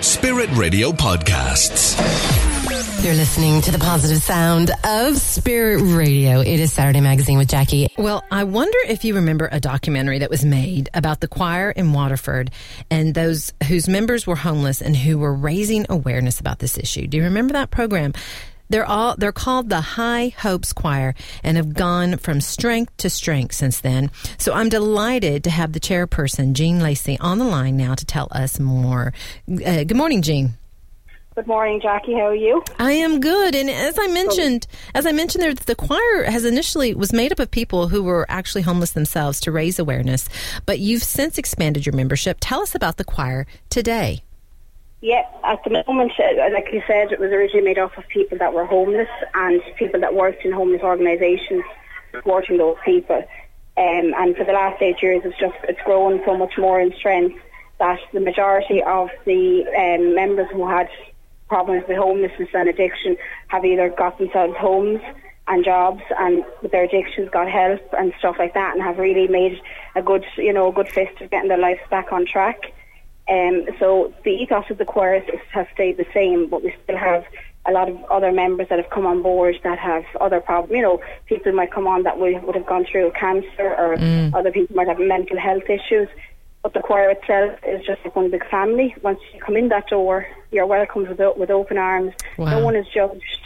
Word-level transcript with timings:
Spirit 0.00 0.48
Radio 0.52 0.92
Podcasts. 0.92 1.96
You're 3.04 3.14
listening 3.14 3.60
to 3.62 3.72
the 3.72 3.78
positive 3.78 4.22
sound 4.22 4.70
of 4.84 5.16
Spirit 5.16 5.82
Radio. 5.82 6.40
It 6.40 6.60
is 6.60 6.72
Saturday 6.72 7.00
Magazine 7.00 7.36
with 7.36 7.48
Jacki. 7.48 7.88
Well, 7.98 8.22
I 8.30 8.44
wonder 8.44 8.78
if 8.86 9.04
you 9.04 9.16
remember 9.16 9.48
a 9.50 9.58
documentary 9.58 10.20
that 10.20 10.30
was 10.30 10.44
made 10.44 10.88
about 10.94 11.20
the 11.20 11.26
choir 11.26 11.70
in 11.70 11.92
Waterford 11.92 12.52
and 12.90 13.12
those 13.12 13.52
whose 13.66 13.88
members 13.88 14.24
were 14.24 14.36
homeless 14.36 14.80
and 14.80 14.96
who 14.96 15.18
were 15.18 15.34
raising 15.34 15.84
awareness 15.88 16.38
about 16.38 16.60
this 16.60 16.78
issue. 16.78 17.08
Do 17.08 17.16
you 17.16 17.24
remember 17.24 17.54
that 17.54 17.72
program? 17.72 18.12
They're 18.68 18.86
all 18.86 19.16
they're 19.16 19.32
called 19.32 19.68
the 19.68 19.80
High 19.80 20.34
Hopes 20.38 20.72
Choir 20.72 21.14
and 21.42 21.56
have 21.56 21.74
gone 21.74 22.18
from 22.18 22.40
strength 22.40 22.96
to 22.98 23.10
strength 23.10 23.54
since 23.54 23.80
then. 23.80 24.10
So 24.38 24.52
I'm 24.52 24.68
delighted 24.68 25.44
to 25.44 25.50
have 25.50 25.72
the 25.72 25.80
chairperson 25.80 26.52
Jean 26.52 26.80
Lacey 26.80 27.18
on 27.20 27.38
the 27.38 27.44
line 27.44 27.76
now 27.76 27.94
to 27.94 28.04
tell 28.04 28.28
us 28.30 28.60
more. 28.60 29.12
Uh, 29.48 29.84
good 29.84 29.96
morning, 29.96 30.22
Jean. 30.22 30.54
Good 31.38 31.46
morning, 31.46 31.80
Jacki. 31.80 32.14
How 32.14 32.26
are 32.26 32.34
you? 32.34 32.64
I 32.80 32.90
am 32.90 33.20
good. 33.20 33.54
And 33.54 33.70
as 33.70 33.96
I 33.96 34.08
mentioned, 34.08 34.66
as 34.92 35.06
I 35.06 35.12
mentioned 35.12 35.44
there, 35.44 35.54
the 35.54 35.76
choir 35.76 36.24
has 36.24 36.44
initially 36.44 36.94
was 36.94 37.12
made 37.12 37.30
up 37.30 37.38
of 37.38 37.48
people 37.48 37.86
who 37.86 38.02
were 38.02 38.26
actually 38.28 38.62
homeless 38.62 38.90
themselves 38.90 39.38
to 39.42 39.52
raise 39.52 39.78
awareness. 39.78 40.28
But 40.66 40.80
you've 40.80 41.04
since 41.04 41.38
expanded 41.38 41.86
your 41.86 41.94
membership. 41.94 42.38
Tell 42.40 42.60
us 42.60 42.74
about 42.74 42.96
the 42.96 43.04
choir 43.04 43.46
today. 43.70 44.24
Yeah, 45.00 45.22
at 45.44 45.62
the 45.62 45.84
moment, 45.86 46.12
uh, 46.18 46.52
like 46.52 46.72
you 46.72 46.82
said, 46.86 47.12
it 47.12 47.20
was 47.20 47.30
originally 47.30 47.64
made 47.64 47.78
up 47.78 47.96
of 47.96 48.08
people 48.08 48.36
that 48.38 48.52
were 48.52 48.66
homeless 48.66 49.08
and 49.34 49.62
people 49.76 50.00
that 50.00 50.14
worked 50.14 50.44
in 50.44 50.52
homeless 50.52 50.82
organisations 50.82 51.62
supporting 52.10 52.58
those 52.58 52.76
people. 52.84 53.22
Um, 53.76 54.12
and 54.18 54.36
for 54.36 54.44
the 54.44 54.52
last 54.52 54.82
eight 54.82 55.00
years, 55.00 55.22
it's 55.24 55.38
just 55.38 55.54
it's 55.64 55.80
grown 55.84 56.20
so 56.26 56.36
much 56.36 56.58
more 56.58 56.80
in 56.80 56.92
strength 56.96 57.38
that 57.78 58.00
the 58.12 58.18
majority 58.18 58.82
of 58.82 59.08
the 59.24 59.64
um, 59.78 60.16
members 60.16 60.48
who 60.52 60.68
had 60.68 60.88
problems 61.48 61.84
with 61.86 61.96
homelessness 61.96 62.48
and 62.52 62.68
addiction 62.68 63.16
have 63.46 63.64
either 63.64 63.88
got 63.90 64.18
themselves 64.18 64.56
homes 64.58 65.00
and 65.46 65.64
jobs 65.64 66.02
and 66.18 66.44
with 66.60 66.72
their 66.72 66.84
addictions 66.84 67.30
got 67.30 67.48
help 67.48 67.80
and 67.96 68.12
stuff 68.18 68.34
like 68.38 68.52
that 68.54 68.74
and 68.74 68.82
have 68.82 68.98
really 68.98 69.28
made 69.28 69.58
a 69.94 70.02
good 70.02 70.24
you 70.36 70.52
know 70.52 70.68
a 70.68 70.72
good 70.72 70.88
fist 70.88 71.20
of 71.20 71.30
getting 71.30 71.48
their 71.48 71.56
lives 71.56 71.80
back 71.88 72.12
on 72.12 72.26
track. 72.26 72.72
Um, 73.28 73.66
so 73.78 74.12
the 74.24 74.30
ethos 74.30 74.70
of 74.70 74.78
the 74.78 74.84
choir 74.84 75.22
has 75.52 75.66
stayed 75.74 75.98
the 75.98 76.06
same, 76.14 76.48
but 76.48 76.62
we 76.62 76.74
still 76.84 76.96
have 76.96 77.24
a 77.66 77.72
lot 77.72 77.88
of 77.88 78.02
other 78.04 78.32
members 78.32 78.68
that 78.70 78.78
have 78.78 78.90
come 78.90 79.06
on 79.06 79.22
board 79.22 79.56
that 79.62 79.78
have 79.78 80.04
other 80.20 80.40
problems. 80.40 80.74
You 80.74 80.82
know, 80.82 81.02
people 81.26 81.52
might 81.52 81.70
come 81.70 81.86
on 81.86 82.04
that 82.04 82.18
would, 82.18 82.42
would 82.44 82.54
have 82.54 82.66
gone 82.66 82.86
through 82.90 83.12
cancer, 83.12 83.74
or 83.76 83.96
mm. 83.96 84.34
other 84.34 84.50
people 84.50 84.74
might 84.74 84.88
have 84.88 84.98
mental 84.98 85.38
health 85.38 85.68
issues. 85.68 86.08
But 86.62 86.72
the 86.72 86.80
choir 86.80 87.10
itself 87.10 87.58
is 87.66 87.84
just 87.86 88.04
like 88.04 88.16
one 88.16 88.30
big 88.30 88.48
family. 88.48 88.94
Once 89.02 89.20
you 89.32 89.40
come 89.40 89.56
in 89.56 89.68
that 89.68 89.88
door, 89.88 90.26
you're 90.50 90.66
welcomed 90.66 91.08
with, 91.08 91.20
with 91.36 91.50
open 91.50 91.78
arms. 91.78 92.14
Wow. 92.36 92.58
No 92.58 92.64
one 92.64 92.74
is 92.74 92.86
judged. 92.92 93.42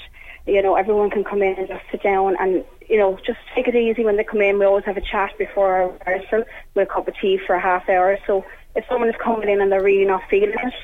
You 0.47 0.63
know, 0.63 0.77
everyone 0.77 1.11
can 1.11 1.23
come 1.25 1.43
in 1.43 1.55
and 1.59 1.69
just 1.69 1.85
sit 1.91 2.03
down 2.03 2.37
and, 2.41 2.65
you 2.89 2.99
know, 2.99 3.19
just 3.27 3.39
take 3.55 3.69
it 3.69 3.75
easy 3.75 4.05
when 4.05 4.17
they 4.17 4.25
come 4.25 4.41
in. 4.41 4.59
We 4.59 4.65
always 4.65 4.85
have 4.87 4.97
a 4.97 5.03
chat 5.03 5.37
before 5.39 5.75
our 5.75 5.89
rehearsal 5.91 6.45
with 6.75 6.89
a 6.89 6.93
cup 6.93 7.07
of 7.07 7.15
tea 7.21 7.39
for 7.47 7.55
a 7.55 7.61
half 7.61 7.89
hour. 7.89 8.19
So 8.27 8.45
if 8.75 8.84
someone 8.89 9.09
is 9.09 9.15
coming 9.23 9.48
in 9.48 9.61
and 9.61 9.70
they're 9.70 9.83
really 9.83 10.05
not 10.05 10.23
feeling 10.31 10.51
it 10.62 10.75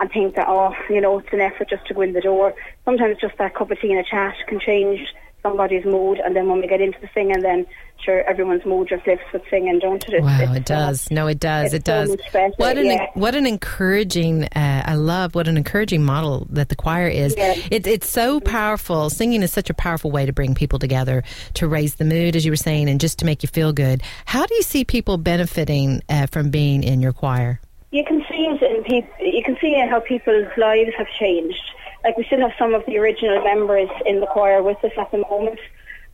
and 0.00 0.10
think 0.10 0.34
that, 0.36 0.46
oh, 0.48 0.74
you 0.90 1.00
know, 1.00 1.18
it's 1.18 1.32
an 1.32 1.40
effort 1.40 1.68
just 1.68 1.86
to 1.86 1.94
go 1.94 2.00
in 2.00 2.12
the 2.12 2.20
door, 2.20 2.54
sometimes 2.84 3.18
just 3.20 3.36
that 3.38 3.54
cup 3.54 3.70
of 3.70 3.80
tea 3.80 3.90
and 3.92 4.00
a 4.00 4.04
chat 4.04 4.34
can 4.48 4.60
change 4.60 5.14
somebody's 5.42 5.84
mood. 5.84 6.18
And 6.24 6.34
then 6.34 6.48
when 6.48 6.60
we 6.60 6.66
get 6.66 6.80
into 6.80 6.98
the 7.00 7.08
singing, 7.12 7.40
then 7.40 7.66
sure, 8.04 8.22
everyone's 8.28 8.64
mood 8.64 8.88
just 8.88 9.06
lifts 9.06 9.24
with 9.32 9.42
singing, 9.50 9.78
don't 9.78 10.02
it? 10.08 10.14
It's, 10.14 10.24
wow, 10.24 10.38
it's, 10.40 10.56
it 10.56 10.64
does. 10.64 11.06
Uh, 11.06 11.14
no, 11.14 11.26
it 11.26 11.40
does. 11.40 11.74
It 11.74 11.84
does. 11.84 12.16
So 12.30 12.50
what 12.56 12.78
an 12.78 12.86
yeah. 12.86 13.06
what 13.14 13.34
an 13.34 13.46
encouraging. 13.46 14.44
Uh, 14.44 14.82
I 14.86 14.94
love 14.94 15.34
what 15.34 15.48
an 15.48 15.56
encouraging 15.56 16.02
model 16.02 16.46
that 16.50 16.68
the 16.68 16.76
choir 16.76 17.08
is. 17.08 17.34
Yeah. 17.36 17.54
It, 17.70 17.86
it's 17.86 18.08
so 18.08 18.40
powerful. 18.40 19.10
Singing 19.10 19.42
is 19.42 19.52
such 19.52 19.70
a 19.70 19.74
powerful 19.74 20.10
way 20.10 20.26
to 20.26 20.32
bring 20.32 20.54
people 20.54 20.78
together, 20.78 21.22
to 21.54 21.68
raise 21.68 21.96
the 21.96 22.04
mood, 22.04 22.36
as 22.36 22.44
you 22.44 22.52
were 22.52 22.56
saying, 22.56 22.88
and 22.88 23.00
just 23.00 23.18
to 23.20 23.24
make 23.24 23.42
you 23.42 23.48
feel 23.48 23.72
good. 23.72 24.02
How 24.24 24.46
do 24.46 24.54
you 24.54 24.62
see 24.62 24.84
people 24.84 25.18
benefiting 25.18 26.02
uh, 26.08 26.26
from 26.26 26.50
being 26.50 26.82
in 26.82 27.00
your 27.00 27.12
choir? 27.12 27.60
You 27.90 28.04
can 28.04 28.24
see 28.28 28.46
it 28.46 28.62
in 28.62 28.82
people. 28.84 29.10
You 29.20 29.42
can 29.44 29.56
see 29.60 29.74
how 29.88 30.00
people's 30.00 30.48
lives 30.56 30.92
have 30.96 31.08
changed. 31.18 31.62
Like 32.04 32.16
we 32.16 32.24
still 32.24 32.40
have 32.40 32.52
some 32.58 32.74
of 32.74 32.84
the 32.86 32.98
original 32.98 33.42
members 33.44 33.88
in 34.06 34.20
the 34.20 34.26
choir 34.26 34.62
with 34.62 34.82
us 34.84 34.92
at 34.98 35.10
the 35.12 35.18
moment 35.18 35.60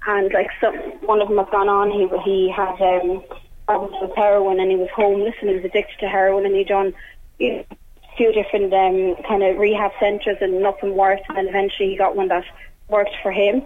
and 0.06 0.32
like 0.32 0.50
some 0.60 0.74
one 1.06 1.20
of 1.20 1.28
them 1.28 1.38
has 1.38 1.48
gone 1.50 1.68
on. 1.68 1.90
He 1.90 2.08
he 2.24 2.50
had 2.50 2.80
um, 2.80 3.24
problems 3.66 3.96
with 4.00 4.16
heroin 4.16 4.60
and 4.60 4.70
he 4.70 4.76
was 4.76 4.88
homeless 4.94 5.34
and 5.40 5.50
he 5.50 5.56
was 5.56 5.64
addicted 5.64 5.98
to 6.00 6.08
heroin 6.08 6.46
and 6.46 6.54
he 6.54 6.64
done 6.64 6.94
you 7.38 7.52
know, 7.56 7.64
a 7.70 8.16
few 8.16 8.32
different 8.32 8.72
um, 8.72 9.22
kind 9.26 9.42
of 9.42 9.58
rehab 9.58 9.92
centres 10.00 10.38
and 10.40 10.62
nothing 10.62 10.96
worked. 10.96 11.24
And 11.28 11.36
then 11.36 11.48
eventually 11.48 11.90
he 11.90 11.96
got 11.96 12.16
one 12.16 12.28
that 12.28 12.44
worked 12.88 13.16
for 13.22 13.32
him. 13.32 13.62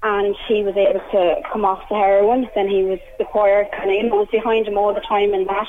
And 0.00 0.36
he 0.46 0.62
was 0.62 0.76
able 0.76 1.00
to 1.10 1.42
come 1.52 1.64
off 1.64 1.88
the 1.88 1.96
heroin. 1.96 2.48
Then 2.54 2.68
he 2.68 2.84
was 2.84 3.00
the 3.18 3.24
choir 3.24 3.66
kind 3.76 3.90
of 3.90 3.96
you 3.96 4.08
know 4.08 4.16
was 4.16 4.28
behind 4.30 4.68
him 4.68 4.78
all 4.78 4.94
the 4.94 5.00
time 5.00 5.34
in 5.34 5.44
that. 5.46 5.68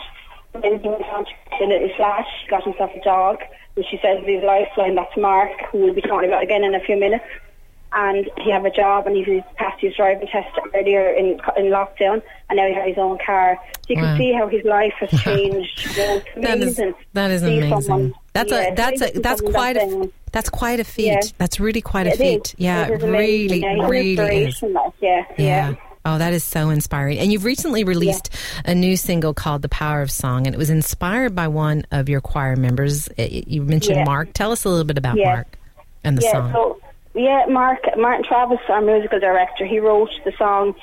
And 0.53 0.63
then 0.63 0.79
he 0.79 0.88
went 0.88 1.03
on 1.06 1.25
to 1.25 1.66
little 1.66 1.89
flash, 1.97 2.28
got 2.50 2.63
himself 2.63 2.91
a 2.95 3.03
dog, 3.03 3.39
which 3.75 3.88
he 3.90 3.97
says 4.02 4.22
is 4.22 4.28
his 4.28 4.44
lifeline. 4.44 4.96
That's 4.96 5.16
Mark, 5.18 5.52
who 5.72 5.80
we'll 5.80 5.94
be 5.94 6.02
talking 6.02 6.30
about 6.30 6.44
again 6.44 6.63
in 6.63 6.75
a 6.75 6.80
few 6.80 6.97
minutes 7.00 7.25
and 7.91 8.30
he 8.38 8.52
have 8.52 8.66
a 8.66 8.69
job 8.69 9.07
and 9.07 9.16
he's 9.16 9.41
passed 9.56 9.81
his 9.81 9.96
driving 9.96 10.28
test 10.28 10.47
earlier 10.75 11.09
in 11.09 11.40
in 11.57 11.72
lockdown 11.72 12.22
and 12.50 12.57
now 12.57 12.68
he 12.68 12.74
has 12.74 12.88
his 12.88 12.97
own 12.97 13.18
car. 13.25 13.57
So 13.88 13.94
you 13.94 13.96
wow. 13.96 14.03
can 14.03 14.18
see 14.18 14.34
how 14.34 14.47
his 14.47 14.63
life 14.63 14.94
has 15.00 15.09
changed. 15.22 15.96
that 15.96 16.59
is 16.59 16.80
that 17.13 17.31
is 17.31 17.44
amazing. 17.44 17.81
Someone, 17.81 18.13
that's 18.34 18.52
yeah, 18.52 18.68
a 18.68 18.75
that's 18.75 19.02
a 19.02 19.19
that's 19.19 19.41
quite 19.41 19.78
a 19.78 20.12
that's 20.31 20.50
quite 20.50 20.80
a 20.80 20.84
feat. 20.84 21.06
Yeah. 21.07 21.22
That's 21.40 21.59
really 21.59 21.81
quite 21.81 22.07
a 22.07 22.12
feat. 22.12 22.50
Is. 22.50 22.56
Yeah, 22.57 22.88
it, 22.88 23.01
really, 23.01 23.63
really 23.63 24.46
is. 24.46 24.62
Like, 24.62 24.94
yeah, 25.01 25.25
yeah. 25.38 25.75
Oh, 26.09 26.17
that 26.17 26.33
is 26.33 26.43
so 26.43 26.71
inspiring. 26.71 27.19
And 27.19 27.31
you've 27.31 27.43
recently 27.43 27.83
released 27.83 28.31
yeah. 28.31 28.71
a 28.71 28.75
new 28.75 28.97
single 28.97 29.35
called 29.35 29.61
The 29.61 29.69
Power 29.69 30.01
of 30.01 30.09
Song, 30.09 30.47
and 30.47 30.55
it 30.55 30.57
was 30.57 30.71
inspired 30.71 31.35
by 31.35 31.47
one 31.47 31.85
of 31.91 32.09
your 32.09 32.19
choir 32.19 32.55
members. 32.55 33.07
You 33.15 33.61
mentioned 33.61 33.97
yeah. 33.97 34.05
Mark. 34.05 34.33
Tell 34.33 34.51
us 34.51 34.65
a 34.65 34.69
little 34.69 34.85
bit 34.85 34.97
about 34.97 35.17
yeah. 35.17 35.35
Mark 35.35 35.59
and 36.03 36.17
the 36.17 36.23
song. 36.23 36.51
So 36.51 36.81
yeah, 37.13 37.45
Mark 37.47 37.79
Martin 37.95 38.25
Travis, 38.25 38.57
our 38.69 38.81
musical 38.81 39.19
director, 39.19 39.67
he 39.67 39.79
wrote 39.79 40.09
the 40.25 40.31
song. 40.35 40.73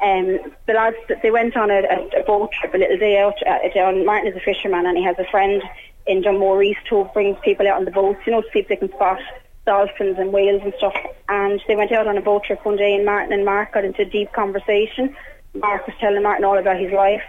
Um, 0.00 0.38
the 0.66 0.74
lads 0.74 0.96
they 1.20 1.32
went 1.32 1.56
on 1.56 1.68
a, 1.68 1.80
a, 1.80 2.20
a 2.20 2.24
boat 2.24 2.52
trip, 2.52 2.72
a 2.72 2.78
little 2.78 2.98
day 2.98 3.18
out 3.18 3.34
uh, 3.44 3.58
down. 3.74 4.06
Martin 4.06 4.30
is 4.30 4.36
a 4.36 4.40
fisherman, 4.40 4.86
and 4.86 4.96
he 4.96 5.02
has 5.02 5.18
a 5.18 5.24
friend 5.32 5.64
in 6.06 6.22
Dunmore 6.22 6.62
East 6.62 6.86
who 6.88 7.06
brings 7.12 7.36
people 7.42 7.66
out 7.66 7.78
on 7.78 7.86
the 7.86 7.90
boats, 7.90 8.20
you 8.24 8.30
know, 8.30 8.42
to 8.42 8.48
see 8.52 8.60
if 8.60 8.68
they 8.68 8.76
can 8.76 8.92
spot 8.92 9.18
dolphins 9.66 10.16
and 10.18 10.32
whales 10.32 10.62
and 10.64 10.72
stuff. 10.78 10.96
And 11.28 11.60
they 11.68 11.76
went 11.76 11.92
out 11.92 12.06
on 12.06 12.16
a 12.16 12.22
boat 12.22 12.44
trip 12.44 12.64
one 12.64 12.76
day, 12.76 12.94
and 12.94 13.04
Martin 13.04 13.32
and 13.32 13.44
Mark 13.44 13.72
got 13.72 13.84
into 13.84 14.02
a 14.02 14.06
deep 14.06 14.32
conversation. 14.32 15.14
Mark 15.54 15.86
was 15.86 15.96
telling 16.00 16.22
Martin 16.22 16.44
all 16.44 16.58
about 16.58 16.80
his 16.80 16.92
life. 16.92 17.22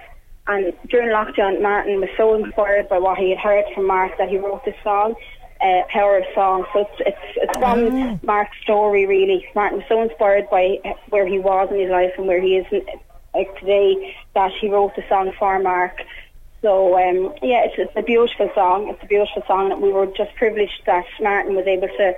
And 0.47 0.73
during 0.87 1.09
lockdown, 1.09 1.61
Martin 1.61 1.99
was 1.99 2.09
so 2.15 2.33
inspired 2.35 2.87
by 2.87 2.99
what 2.99 3.17
he 3.17 3.31
had 3.31 3.39
heard 3.39 3.65
from 3.75 3.85
Mark 3.85 4.17
that 4.17 4.29
he 4.29 4.37
wrote 4.37 4.63
this 4.63 4.75
song 4.81 5.15
uh, 5.61 5.81
Power 5.89 6.19
of 6.19 6.25
Song. 6.33 6.65
So 6.73 6.81
it's 6.81 6.99
it's, 6.99 7.37
it's 7.37 7.57
from 7.57 7.79
oh. 7.79 8.19
Mark's 8.23 8.57
story 8.63 9.05
really. 9.05 9.45
Martin 9.55 9.79
was 9.79 9.87
so 9.87 10.01
inspired 10.01 10.49
by 10.49 10.77
where 11.09 11.27
he 11.27 11.39
was 11.39 11.69
in 11.71 11.79
his 11.79 11.89
life 11.89 12.11
and 12.17 12.27
where 12.27 12.41
he 12.41 12.57
is 12.57 12.65
in, 12.71 12.85
like 13.33 13.53
today 13.59 14.15
that 14.35 14.51
he 14.59 14.69
wrote 14.69 14.95
the 14.95 15.03
song 15.09 15.31
for 15.37 15.59
Mark. 15.59 15.97
So 16.61 16.97
um, 16.97 17.33
yeah, 17.41 17.65
it's, 17.65 17.75
it's 17.77 17.93
a 17.95 18.01
beautiful 18.01 18.49
song. 18.55 18.89
It's 18.89 19.03
a 19.03 19.07
beautiful 19.07 19.43
song 19.47 19.69
that 19.69 19.79
we 19.79 19.91
were 19.91 20.07
just 20.07 20.35
privileged 20.35 20.81
that 20.85 21.05
Martin 21.21 21.55
was 21.55 21.67
able 21.67 21.87
to 21.87 22.15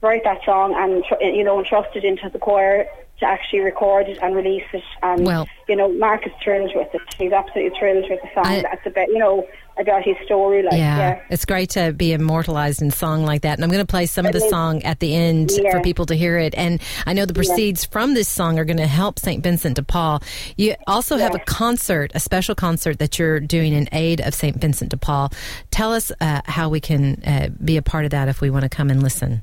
write 0.00 0.24
that 0.24 0.44
song 0.44 0.74
and 0.76 1.04
you 1.34 1.44
know 1.44 1.58
entrust 1.58 1.94
it 1.96 2.04
into 2.04 2.28
the 2.28 2.38
choir 2.38 2.86
to 3.20 3.26
actually 3.26 3.60
record 3.60 4.08
it 4.08 4.18
and 4.22 4.34
release 4.34 4.64
it. 4.72 4.82
And 5.02 5.24
well, 5.24 5.48
you 5.68 5.76
know, 5.76 5.92
Mark 5.92 6.26
is 6.26 6.32
thrilled 6.42 6.72
with 6.74 6.94
it. 6.94 7.00
He's 7.18 7.32
absolutely 7.32 7.78
thrilled 7.78 8.04
with 8.08 8.20
the 8.22 8.28
song. 8.34 8.46
I, 8.46 8.62
That's 8.62 8.86
about 8.86 9.08
you 9.08 9.18
know 9.18 9.46
about 9.78 10.02
his 10.02 10.16
story. 10.24 10.62
Like, 10.62 10.74
yeah, 10.74 10.98
yeah, 10.98 11.22
it's 11.30 11.44
great 11.44 11.70
to 11.70 11.92
be 11.92 12.12
immortalized 12.12 12.82
in 12.82 12.90
song 12.90 13.24
like 13.24 13.42
that. 13.42 13.58
And 13.58 13.64
I'm 13.64 13.70
going 13.70 13.84
to 13.84 13.90
play 13.90 14.06
some 14.06 14.26
of 14.26 14.32
the 14.32 14.40
song 14.40 14.82
at 14.82 15.00
the 15.00 15.14
end 15.14 15.50
yeah. 15.52 15.70
for 15.70 15.80
people 15.80 16.06
to 16.06 16.14
hear 16.14 16.38
it. 16.38 16.54
And 16.56 16.80
I 17.06 17.12
know 17.12 17.26
the 17.26 17.34
proceeds 17.34 17.84
yeah. 17.84 17.90
from 17.90 18.14
this 18.14 18.28
song 18.28 18.58
are 18.58 18.64
going 18.64 18.76
to 18.78 18.86
help 18.86 19.18
St. 19.18 19.42
Vincent 19.42 19.76
de 19.76 19.82
Paul. 19.82 20.22
You 20.56 20.74
also 20.86 21.16
have 21.16 21.34
a 21.34 21.40
concert, 21.40 22.12
a 22.14 22.20
special 22.20 22.54
concert 22.54 22.98
that 22.98 23.18
you're 23.18 23.40
doing 23.40 23.72
in 23.72 23.88
aid 23.92 24.20
of 24.20 24.34
St. 24.34 24.56
Vincent 24.56 24.90
de 24.90 24.96
Paul. 24.96 25.30
Tell 25.70 25.92
us 25.92 26.12
uh, 26.20 26.42
how 26.46 26.68
we 26.68 26.80
can 26.80 27.22
uh, 27.24 27.48
be 27.62 27.76
a 27.76 27.82
part 27.82 28.04
of 28.04 28.10
that 28.12 28.28
if 28.28 28.40
we 28.40 28.50
want 28.50 28.62
to 28.62 28.68
come 28.68 28.90
and 28.90 29.02
listen. 29.02 29.42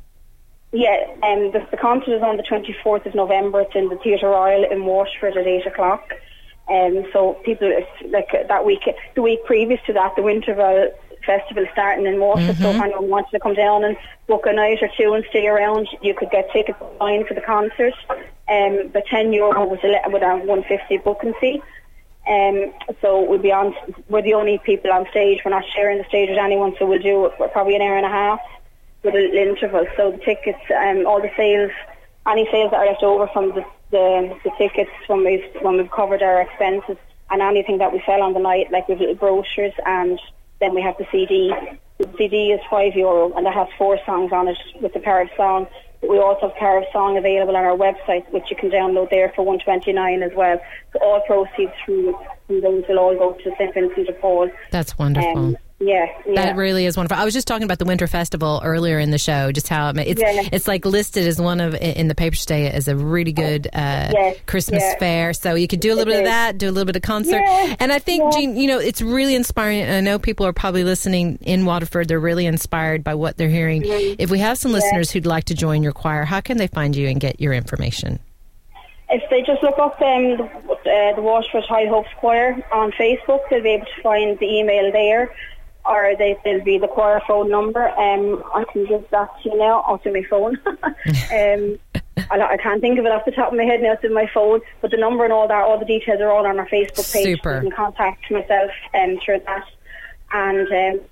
Yeah, 0.73 1.05
um, 1.21 1.51
the, 1.51 1.65
the 1.69 1.77
concert 1.77 2.15
is 2.15 2.23
on 2.23 2.35
the 2.35 2.43
24th 2.43 3.05
of 3.05 3.13
November. 3.13 3.61
It's 3.61 3.75
in 3.75 3.89
the 3.89 3.97
Theatre 3.97 4.29
Royal 4.29 4.63
in 4.63 4.85
Waterford 4.85 5.37
at 5.37 5.45
8 5.45 5.67
o'clock. 5.67 6.13
Um, 6.67 7.05
so 7.13 7.35
people, 7.45 7.71
like 8.09 8.29
that 8.31 8.65
week, 8.65 8.81
the 9.13 9.21
week 9.21 9.45
previous 9.45 9.79
to 9.85 9.93
that, 9.93 10.15
the 10.15 10.23
Winterval 10.23 10.91
Festival 11.23 11.65
starting 11.73 12.07
in 12.07 12.19
Waterford. 12.19 12.55
Mm-hmm. 12.55 12.63
So 12.63 12.69
if 12.71 12.81
anyone 12.81 13.09
wanted 13.09 13.31
to 13.31 13.39
come 13.39 13.53
down 13.53 13.83
and 13.83 13.95
book 14.25 14.47
a 14.47 14.53
night 14.53 14.81
or 14.81 14.89
two 14.97 15.13
and 15.13 15.23
stay 15.29 15.45
around, 15.45 15.87
you 16.01 16.15
could 16.15 16.31
get 16.31 16.51
tickets 16.51 16.81
online 16.81 17.27
for 17.27 17.35
the 17.35 17.41
concert. 17.41 17.93
Um, 18.49 18.89
but 18.91 19.05
10 19.05 19.31
euro 19.31 19.65
was 19.65 19.79
a, 19.83 20.09
with 20.09 20.23
a 20.23 20.37
150 20.37 20.97
booking 20.97 21.35
fee. 21.39 21.61
Um, 22.27 22.73
so 22.99 23.21
we'll 23.21 23.37
be 23.37 23.51
on. 23.51 23.75
We're 24.09 24.23
the 24.23 24.33
only 24.33 24.57
people 24.65 24.91
on 24.91 25.05
stage. 25.11 25.41
We're 25.45 25.51
not 25.51 25.65
sharing 25.75 25.99
the 25.99 26.05
stage 26.05 26.29
with 26.29 26.39
anyone. 26.39 26.73
So 26.79 26.87
we'll 26.87 27.01
do 27.01 27.29
probably 27.51 27.75
an 27.75 27.83
hour 27.83 27.97
and 27.97 28.05
a 28.05 28.09
half 28.09 28.39
little 29.03 29.19
interval. 29.19 29.85
So 29.97 30.11
the 30.11 30.17
tickets, 30.17 30.59
um, 30.75 31.05
all 31.05 31.21
the 31.21 31.31
sales, 31.35 31.71
any 32.27 32.47
sales 32.51 32.71
that 32.71 32.77
are 32.77 32.85
left 32.85 33.03
over 33.03 33.27
from 33.27 33.49
the 33.49 33.65
the, 33.91 34.35
the 34.43 34.51
tickets 34.57 34.89
when 35.07 35.23
we've 35.23 35.45
when 35.61 35.77
we've 35.77 35.91
covered 35.91 36.23
our 36.23 36.41
expenses 36.41 36.97
and 37.29 37.41
anything 37.41 37.77
that 37.77 37.93
we 37.93 38.01
sell 38.05 38.21
on 38.21 38.33
the 38.33 38.39
night, 38.39 38.71
like 38.71 38.87
with 38.89 38.99
little 38.99 39.15
brochures, 39.15 39.73
and 39.85 40.19
then 40.59 40.73
we 40.75 40.81
have 40.81 40.97
the 40.97 41.05
CD. 41.11 41.53
The 41.99 42.09
CD 42.17 42.51
is 42.51 42.59
five 42.69 42.95
euro, 42.95 43.31
and 43.33 43.47
it 43.47 43.53
has 43.53 43.67
four 43.77 43.99
songs 44.05 44.31
on 44.33 44.47
it 44.47 44.57
with 44.81 44.93
the 44.93 44.99
Power 44.99 45.21
of 45.21 45.29
Song. 45.37 45.67
But 46.01 46.09
we 46.09 46.19
also 46.19 46.49
have 46.49 46.57
Power 46.57 46.79
of 46.79 46.85
Song 46.91 47.17
available 47.17 47.55
on 47.55 47.63
our 47.63 47.77
website, 47.77 48.29
which 48.33 48.45
you 48.49 48.55
can 48.55 48.71
download 48.71 49.09
there 49.09 49.31
for 49.35 49.45
one 49.45 49.59
twenty 49.59 49.93
nine 49.93 50.23
as 50.23 50.31
well. 50.35 50.59
So 50.91 50.99
all 50.99 51.21
proceeds 51.21 51.71
from, 51.85 52.15
from 52.47 52.61
those 52.61 52.83
will 52.89 52.99
all 52.99 53.15
go 53.15 53.33
to 53.33 53.51
St 53.57 53.73
Vincent 53.73 54.07
de 54.07 54.13
Paul. 54.13 54.49
That's 54.71 54.97
wonderful. 54.97 55.37
Um, 55.37 55.57
yeah, 55.83 56.05
yeah, 56.25 56.45
that 56.45 56.55
really 56.55 56.85
is 56.85 56.95
wonderful. 56.95 57.21
I 57.21 57.25
was 57.25 57.33
just 57.33 57.47
talking 57.47 57.63
about 57.63 57.79
the 57.79 57.85
Winter 57.85 58.07
Festival 58.07 58.61
earlier 58.63 58.99
in 58.99 59.11
the 59.11 59.17
show, 59.17 59.51
just 59.51 59.67
how 59.67 59.89
it's 59.89 60.21
yeah. 60.21 60.47
it's 60.51 60.67
like 60.67 60.85
listed 60.85 61.27
as 61.27 61.41
one 61.41 61.59
of 61.59 61.75
in 61.75 62.07
the 62.07 62.15
paper 62.15 62.35
today 62.35 62.69
as 62.69 62.87
a 62.87 62.95
really 62.95 63.33
good 63.33 63.67
uh, 63.67 64.09
yes, 64.13 64.37
Christmas 64.45 64.81
yeah. 64.81 64.97
fair. 64.99 65.33
So 65.33 65.55
you 65.55 65.67
could 65.67 65.79
do 65.79 65.93
a 65.93 65.95
little 65.95 66.13
it 66.13 66.17
bit 66.17 66.23
is. 66.23 66.27
of 66.27 66.33
that, 66.33 66.57
do 66.57 66.69
a 66.69 66.71
little 66.71 66.85
bit 66.85 66.95
of 66.95 67.01
concert, 67.01 67.41
and 67.79 67.91
I 67.91 67.99
think 67.99 68.33
Jean, 68.33 68.55
you 68.55 68.67
know, 68.67 68.79
it's 68.79 69.01
really 69.01 69.35
inspiring. 69.35 69.81
And 69.81 69.91
I 69.91 69.99
know 69.99 70.19
people 70.19 70.45
are 70.45 70.53
probably 70.53 70.83
listening 70.83 71.37
in 71.41 71.65
Waterford; 71.65 72.07
they're 72.07 72.19
really 72.19 72.45
inspired 72.45 73.03
by 73.03 73.15
what 73.15 73.37
they're 73.37 73.49
hearing. 73.49 73.83
Mm-hmm. 73.83 74.15
If 74.19 74.29
we 74.29 74.39
have 74.39 74.57
some 74.57 74.71
listeners 74.71 75.11
who'd 75.11 75.25
like 75.25 75.45
to 75.45 75.53
join 75.53 75.83
your 75.83 75.93
choir, 75.93 76.23
how 76.23 76.41
can 76.41 76.57
they 76.57 76.67
find 76.67 76.95
you 76.95 77.07
and 77.07 77.19
get 77.19 77.41
your 77.41 77.53
information? 77.53 78.19
If 79.09 79.29
they 79.29 79.43
just 79.43 79.61
look 79.61 79.77
up 79.77 80.01
um, 80.01 80.37
the, 80.37 80.43
uh, 80.45 81.15
the 81.15 81.21
Waterford 81.21 81.65
High 81.65 81.85
Hopes 81.85 82.09
Choir 82.17 82.65
on 82.71 82.91
Facebook, 82.93 83.41
they'll 83.49 83.61
be 83.61 83.69
able 83.69 83.85
to 83.85 84.01
find 84.01 84.39
the 84.39 84.45
email 84.45 84.91
there 84.91 85.29
or 85.85 86.15
they, 86.17 86.37
will 86.45 86.63
be 86.63 86.77
the 86.77 86.87
choir 86.87 87.21
phone 87.27 87.49
number. 87.49 87.89
Um, 87.89 88.43
I 88.53 88.63
can 88.71 88.85
give 88.85 89.05
that 89.11 89.29
to 89.43 89.49
you 89.49 89.57
now 89.57 89.81
onto 89.81 90.13
my 90.13 90.23
phone. 90.29 90.57
um, 90.67 91.79
I, 92.31 92.39
I, 92.39 92.57
can't 92.57 92.79
think 92.79 92.99
of 92.99 93.05
it 93.05 93.11
off 93.11 93.25
the 93.25 93.31
top 93.31 93.51
of 93.51 93.57
my 93.57 93.65
head 93.65 93.81
now. 93.81 93.93
It's 93.93 94.03
in 94.03 94.13
my 94.13 94.29
phone, 94.33 94.61
but 94.81 94.91
the 94.91 94.97
number 94.97 95.23
and 95.23 95.33
all 95.33 95.47
that, 95.47 95.63
all 95.63 95.79
the 95.79 95.85
details 95.85 96.21
are 96.21 96.31
all 96.31 96.45
on 96.45 96.59
our 96.59 96.67
Facebook 96.69 97.11
page. 97.11 97.25
Super. 97.25 97.55
You 97.55 97.69
can 97.69 97.71
contact 97.71 98.31
myself 98.31 98.71
um, 98.93 99.19
through 99.23 99.41
that. 99.45 99.65
And 100.31 100.67
um, 100.67 101.05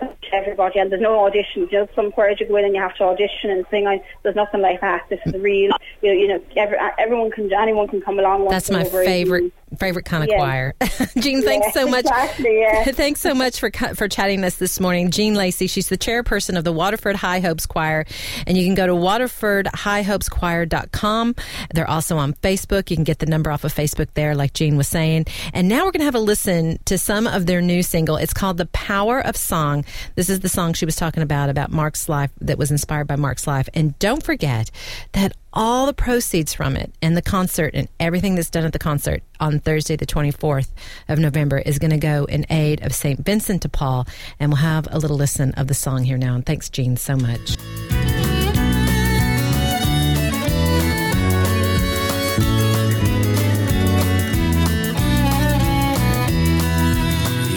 to 0.00 0.34
everybody, 0.34 0.78
and 0.78 0.90
there's 0.90 1.02
no 1.02 1.26
audition. 1.26 1.68
Just 1.70 1.94
some 1.94 2.12
choirs 2.12 2.38
you 2.40 2.46
go 2.46 2.56
in 2.56 2.64
and 2.64 2.74
you 2.74 2.80
have 2.80 2.94
to 2.96 3.04
audition 3.04 3.50
and 3.50 3.66
sing. 3.70 3.86
I, 3.86 4.02
there's 4.22 4.36
nothing 4.36 4.60
like 4.60 4.80
that. 4.80 5.06
This 5.10 5.20
is 5.26 5.34
real, 5.34 5.72
you 6.00 6.08
know, 6.08 6.20
you 6.20 6.28
know 6.28 6.42
every, 6.56 6.78
everyone 6.98 7.30
can, 7.30 7.52
anyone 7.52 7.88
can 7.88 8.00
come 8.00 8.18
along. 8.18 8.48
That's 8.48 8.70
my 8.70 8.84
favorite 8.84 9.52
favorite 9.78 10.04
kind 10.04 10.22
of 10.22 10.28
yeah. 10.28 10.36
choir. 10.36 10.74
Jean, 11.18 11.40
thanks 11.42 11.68
yeah, 11.68 11.72
so 11.72 11.88
much. 11.88 12.04
Exactly, 12.04 12.60
yeah. 12.60 12.84
thanks 12.92 13.20
so 13.20 13.34
much 13.34 13.58
for 13.60 13.70
for 13.94 14.08
chatting 14.08 14.42
us 14.44 14.56
this 14.56 14.80
morning. 14.80 15.10
Jean 15.10 15.34
Lacey, 15.34 15.66
she's 15.66 15.88
the 15.88 15.98
chairperson 15.98 16.58
of 16.58 16.64
the 16.64 16.72
Waterford 16.72 17.16
High 17.16 17.40
Hopes 17.40 17.64
Choir, 17.66 18.04
and 18.46 18.58
you 18.58 18.64
can 18.64 18.74
go 18.74 18.86
to 18.86 18.92
waterfordhighhopeschoir.com. 18.92 21.34
They're 21.74 21.90
also 21.90 22.16
on 22.16 22.34
Facebook. 22.34 22.90
You 22.90 22.96
can 22.96 23.04
get 23.04 23.18
the 23.18 23.26
number 23.26 23.50
off 23.50 23.64
of 23.64 23.74
Facebook 23.74 24.08
there, 24.14 24.34
like 24.34 24.52
Jean 24.52 24.76
was 24.76 24.88
saying. 24.88 25.26
And 25.52 25.68
now 25.68 25.84
we're 25.84 25.92
going 25.92 26.00
to 26.00 26.06
have 26.06 26.14
a 26.14 26.20
listen 26.20 26.78
to 26.86 26.98
some 26.98 27.26
of 27.26 27.46
their 27.46 27.62
new 27.62 27.82
single. 27.82 28.16
It's 28.16 28.34
called 28.34 28.58
"The 28.58 28.66
Power 28.66 29.20
of 29.20 29.36
Song." 29.36 29.84
This 30.14 30.28
is 30.28 30.40
the 30.40 30.48
song 30.48 30.72
she 30.72 30.86
was 30.86 30.96
talking 30.96 31.22
about 31.22 31.50
about 31.50 31.70
Mark's 31.70 32.08
life 32.08 32.30
that 32.40 32.58
was 32.58 32.70
inspired 32.70 33.06
by 33.06 33.16
Mark's 33.16 33.46
life. 33.46 33.68
And 33.74 33.98
don't 33.98 34.22
forget 34.22 34.70
that 35.12 35.34
all 35.52 35.86
the 35.86 35.92
proceeds 35.92 36.54
from 36.54 36.76
it 36.76 36.92
and 37.02 37.16
the 37.16 37.22
concert 37.22 37.72
and 37.74 37.88
everything 37.98 38.34
that's 38.34 38.50
done 38.50 38.64
at 38.64 38.72
the 38.72 38.78
concert 38.78 39.22
on 39.40 39.58
Thursday, 39.58 39.96
the 39.96 40.06
24th 40.06 40.68
of 41.08 41.18
November, 41.18 41.58
is 41.58 41.78
going 41.78 41.90
to 41.90 41.98
go 41.98 42.24
in 42.24 42.46
aid 42.50 42.82
of 42.84 42.94
St. 42.94 43.18
Vincent 43.20 43.62
de 43.62 43.68
Paul. 43.68 44.06
And 44.38 44.50
we'll 44.50 44.58
have 44.58 44.86
a 44.90 44.98
little 44.98 45.16
listen 45.16 45.52
of 45.52 45.66
the 45.66 45.74
song 45.74 46.04
here 46.04 46.18
now. 46.18 46.34
And 46.34 46.46
thanks, 46.46 46.68
Jean, 46.68 46.96
so 46.96 47.16
much. 47.16 47.56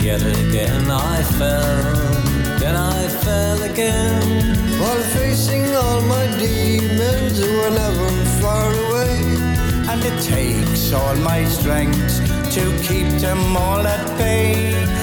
Yet 0.04 0.22
again 0.22 0.92
I 0.92 1.24
fell, 1.24 2.60
then 2.60 2.76
I 2.76 3.08
fell 3.08 3.64
again 3.64 4.80
while 4.80 5.02
facing 5.02 5.63
demons 6.48 7.40
never 7.72 8.10
far 8.42 8.70
away. 8.86 9.18
And 9.92 10.04
it 10.04 10.22
takes 10.22 10.92
all 10.94 11.16
my 11.18 11.46
strength 11.46 12.18
to 12.56 12.64
keep 12.82 13.08
them 13.20 13.56
all 13.56 13.86
at 13.86 14.18
bay. 14.18 15.03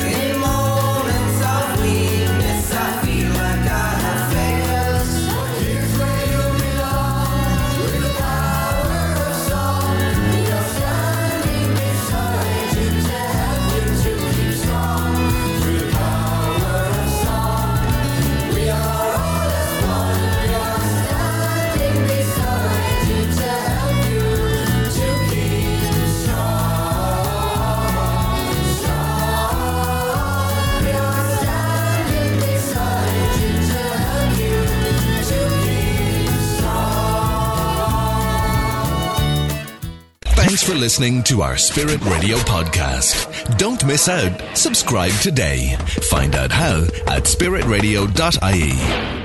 Thanks 40.50 40.64
for 40.64 40.75
listening 40.75 41.23
to 41.23 41.43
our 41.43 41.56
Spirit 41.56 42.05
Radio 42.06 42.37
podcast. 42.38 43.56
Don't 43.56 43.87
miss 43.87 44.08
out. 44.08 44.43
Subscribe 44.58 45.12
today. 45.20 45.76
Find 46.11 46.35
out 46.35 46.50
how 46.50 46.82
at 47.06 47.23
spiritradio.ie. 47.23 49.19